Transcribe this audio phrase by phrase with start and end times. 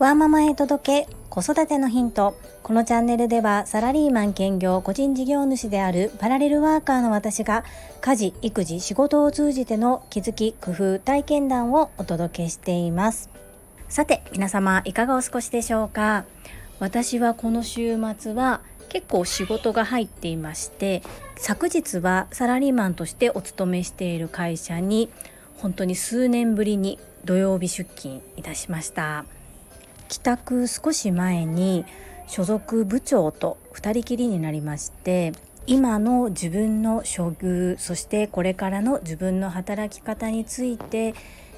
[0.00, 2.34] ワーママへ届け子育てのヒント。
[2.62, 7.64] このチャンネルではサラリーマン兼業個人事業主であるパラレルワーカーの私が
[8.00, 13.28] 家事育児仕事を通じての気づき工夫体験談をお届けしています。
[13.90, 16.24] さて皆様いかがお過ごしでしょうか？
[16.78, 21.02] 私はこの週末は結構仕事が入っていまして
[21.36, 25.10] 昨日はサラリーマンとしてお勤めしている会社に
[25.58, 29.26] 本当に数年ぶりに土曜日出勤いたしました。
[30.10, 31.86] 帰宅少し前に
[32.26, 35.32] 所属部長と2人きりになりまして
[35.68, 41.14] 今の自分の処遇そしてこれからの自分の働き方について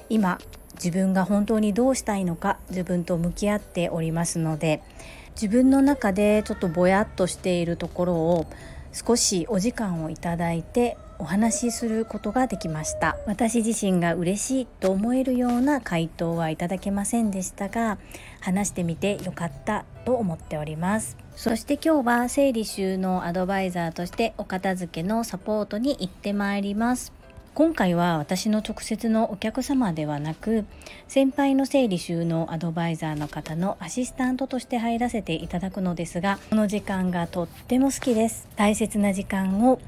[0.07, 0.39] 今
[0.75, 4.83] 自分が本当にどうしたいのか自分と向き合っておりますので
[5.31, 8.45] 自分の中でちょっとぼやっとしているところを
[8.91, 13.17] 少しお時間をいただいてお話しすることができました。
[13.25, 17.97] 私自身が嬉しいと思えるような回答はいただけませんでしたが
[18.41, 21.17] 話してみてよかったと思っております。
[21.35, 27.13] そして今日は整理収納アドバイザーとしてお片付けのサポートに行ってまいります。
[27.53, 30.65] 今回は私の直接のお客様ではなく
[31.07, 38.47] 先輩の整理収納アドバイザーの方のアシスタントとして入らせていただくのですがこの時間がとっても好きです。
[38.55, 39.79] 大切な時間を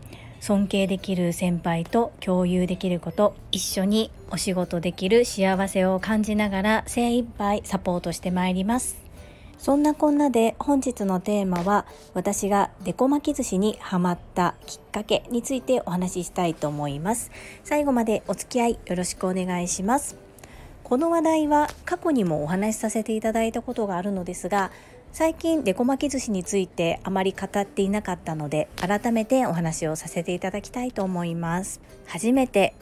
[0.45, 8.95] 尊敬できる先輩と共有できること一緒にお仕事できる幸せを感じながら精一杯サポートしてまいります。
[9.57, 17.31] そんなこんなで本日のテーマは私がデコ巻き寿司にハマったきっかけについてお話ししたいと思います。
[17.63, 20.15] 最後までお付き合いよろしくお願いします。
[20.83, 24.69] この話題は過去にもお話しさせていただいたことがあるのですが
[25.17, 31.79] 最近デコ巻き寿司についてあまり語っていなかったので改めてお話をさせていただきたいと思います。
[32.05, 32.75] 初めて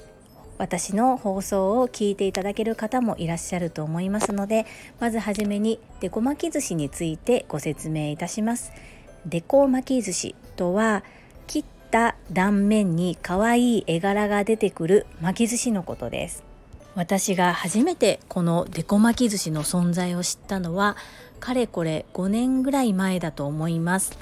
[0.58, 4.66] 私の放送を聞いていただける方もいらっしゃると思いますので
[5.00, 8.72] まずはじめにデコ巻き寿司についてご説明いたします。
[9.28, 11.04] デコ巻き寿司とは
[11.46, 16.44] 切った断面に可愛い絵柄が出てくる巻き寿司のことです。
[16.96, 20.96] 私が初めてこのデコ巻き寿司の存在を知ったのは
[21.44, 24.18] かれこれ5年ぐらい前だと思います。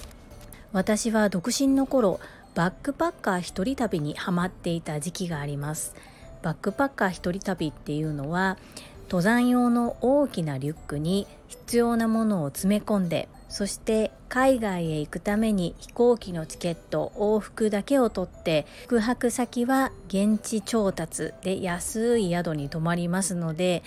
[0.72, 2.20] 私は独身の頃
[2.56, 5.94] バックパッカー一人旅にハマっていた時期があります。
[6.42, 8.58] バックパッカー一人旅っていうのは
[9.04, 23.84] 登山用の大きなリュックに必要なものを詰め込んでそして海外へ行くために飛行機のチケット往復だけを取って宿泊先は現地調達で安い宿に泊まりますので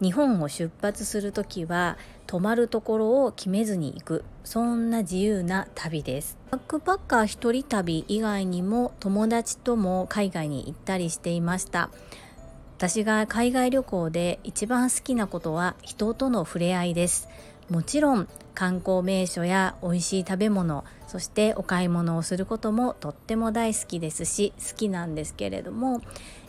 [0.00, 1.96] 日本を出発する時は
[2.28, 4.24] 泊まるところを決めずに行く。
[4.44, 6.36] そんな自由な旅です。
[6.50, 11.88] バックパッカー一人旅以外にも友達とも海外に行ったりしていました。
[12.76, 17.28] 私が海外旅行で一番好きなことは人との触れ合いです。
[17.70, 26.00] もちろん観光名所や美味しい食べ物そしてお買い物をすることもとっても大好きですし好きなんですけれども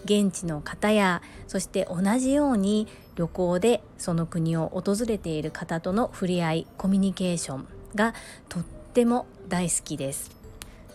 [0.06, 8.14] 現地の方やそして同じように旅行でその国を訪れている方との触れ合いコミュニケーションが
[8.48, 10.32] とっても大好きです。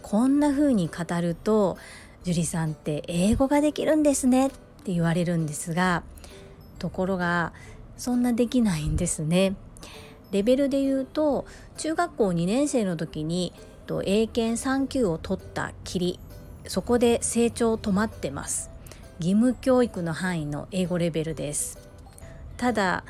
[0.01, 1.79] こんな風に語ると
[2.25, 6.03] 樹里さんって英語ができるんですねって言われるんですが
[6.79, 7.53] ところが
[7.97, 9.55] そんなできないんですね。
[10.34, 11.47] レベルで言うと
[11.78, 13.53] 中学校2年生の時に
[14.05, 16.19] 英検3級を取ったきり
[16.67, 18.71] そこで成長止まってます。
[19.21, 21.78] 義務教育の範囲の英語レベルです。
[22.56, 23.05] ただ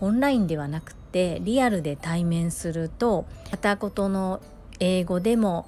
[0.00, 4.40] オンラインではなくてリアルで対面すると片言の
[4.80, 5.66] 英語でも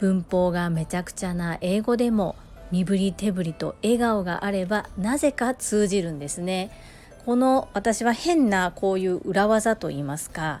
[0.00, 2.34] 文法がめちゃくちゃな英語でも
[2.70, 6.70] 身振り手振りと笑顔があればなぜか通じるんですね。
[7.26, 10.60] この私は変なこういう裏技といいますか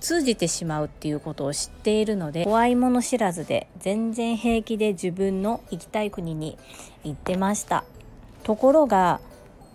[0.00, 6.58] 通じてしまうっていうことを知っているので怖いもの知らずで全然平気で自分の行きたい国に
[7.04, 7.84] 行ってました。
[8.42, 9.20] ところが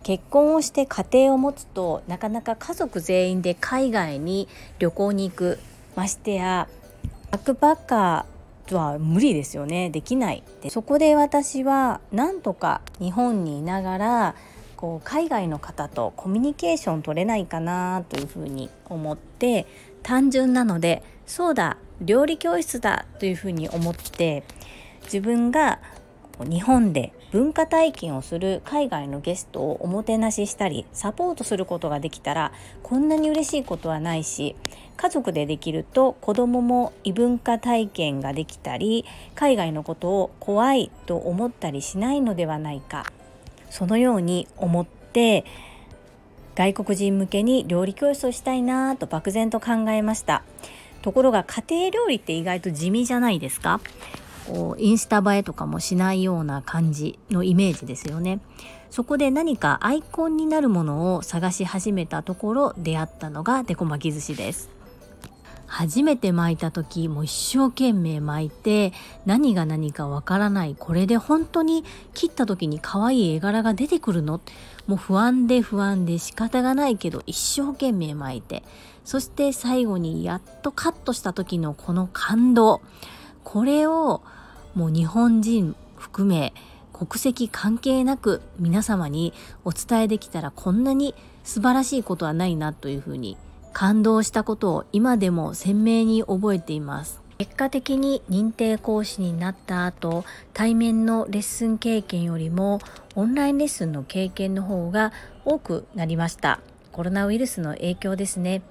[0.03, 4.47] 結婚をして家庭を持つとなかなか家族全員で海外に
[4.77, 5.59] 旅行に行く
[5.95, 6.67] ましてや
[7.31, 9.89] バックパッカーは無理ですよね。
[9.89, 10.43] できない。
[10.61, 14.35] でそこで私はなんとか日本にいながら
[14.75, 19.65] こう海外の方とコミュニケーション取れないかなというふうに思って
[20.03, 24.43] 単純なのでそうだ料理教室だというふうに思って
[25.03, 25.79] 自分が
[26.43, 32.51] 日本で文化体験をする海外のゲストをおもてなししたりサポートすることができたら
[32.83, 34.55] こんなに嬉しいことはないし
[34.97, 43.05] 家族でできると子供も異文化体験ができたり海外のことを怖いと思ったりしないのではないか。
[43.69, 45.45] そのように思って
[46.55, 50.43] 外国人向けに料理教室をしたいなと漠然と考えました。
[51.01, 53.79] ところが家庭料理って意外と地味じゃないですか。
[54.47, 58.39] こうインスタ映えとかもしないような感じのイメージですよね。
[58.89, 64.74] そこで何かアイコンになるものを探し始めたところ出会ったのがデコ巻き寿司です。
[65.77, 68.93] 初めて巻いた時も一生懸命巻いて
[69.25, 71.83] 何が何かわからないこれで本当に
[72.13, 74.39] 切った時に可愛い絵柄が出てくるの？
[74.87, 78.63] もう不安で不安で仕方がないけど一生懸命巻いて。
[79.03, 82.81] そして最後にやっとカットした時のこの感動。
[83.43, 84.21] これを
[84.75, 86.53] もう日本人含め
[86.93, 89.33] 国籍関係なく皆様に
[89.65, 91.13] お伝えできたらこんなに
[91.43, 93.35] 素晴らしいことはないなというふうに
[93.75, 97.21] 感動したことを今でも鮮明に覚えています。
[97.37, 100.23] 結果的に認定講師になった後
[100.53, 102.79] 対面のレッスン経験よりも
[103.15, 105.11] オンラインレッスンの経験の方が
[105.43, 106.61] 多くなりました。
[106.93, 108.61] コロナウイルスの影響ですね。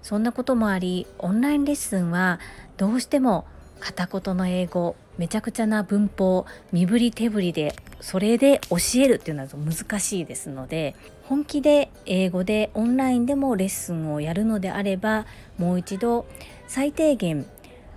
[0.00, 2.40] そんなこともありオンラインレッスンは
[2.78, 3.44] どうしても
[3.80, 10.96] 片言の英語めちゃくちゃな文法身振り手振りでそれで教えるっていうのは難しいですので
[11.28, 15.26] 本気で英語でオンラインでもレッスンをやるのであれば
[15.56, 16.26] もう一度
[16.66, 17.46] 最低限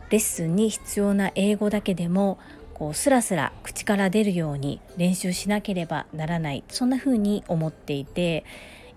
[0.09, 2.39] レッスンに必要な英語だけでも
[2.73, 6.63] こうスラスラ口から出るように練習しなければならない。
[6.69, 8.45] そんな風に思っていて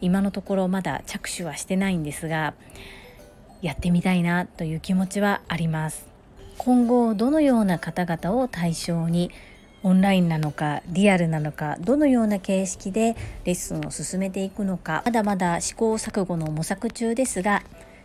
[0.01, 2.55] 今のところまだ着手はしてないんですが
[3.63, 6.07] やってみたいなという気持ちはあります。
[6.57, 9.31] 今後どのような方々を対象に
[9.83, 17.63] オンラインなのかリアルなのかどのような形式でレッスンを進めていくのかまだまだ試行錯誤の模索中ですが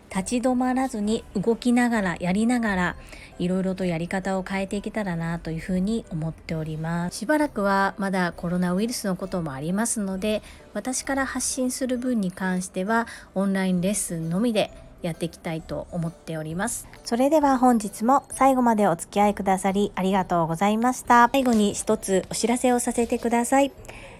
[0.09, 2.95] 立ち止まらずに動きながらやりながら
[3.37, 7.17] いろいろとやり方を変えていけたらなというふうに思っております。
[7.17, 10.41] しばらくはまだコロナウイルスのこともありますので
[10.73, 14.71] 私から発信する分に関してはオンラインレッスンのみで
[15.01, 16.87] やっていきたいと思っております。
[17.03, 21.29] それでは本日も最後までお付き合いくださりありがとうございました。
[21.31, 23.71] 最後に一つお知らせをさせてください。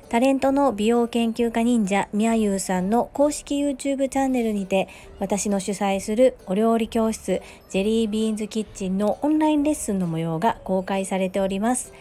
[0.08, 4.88] タレントの美容研究家忍者みやゆうさんの公式 YouTube チャンネルにて
[5.20, 11.92] 私の主催するお料理教室ジェリービーンズキッチンのオンラインレッスンの模様が公開されております。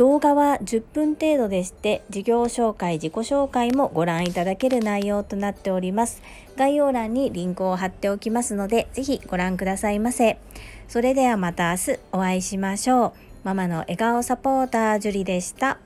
[0.00, 6.22] 動画は10分程度でして事業紹介自己紹介もご覧いただける内容となっております。
[6.56, 10.38] 概要欄にリンクを貼っておきますのでぜひご覧くださいませ。
[10.88, 13.12] それではまた明日お会いしましょう。
[13.44, 15.76] ママの笑顔サポータージュリでした。